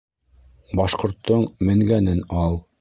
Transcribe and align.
Башҡорттоң 0.79 1.47
менгәнен 1.71 2.27
ал. 2.45 2.63